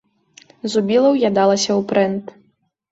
[0.75, 2.39] Зубіла ўядалася ў прэнт.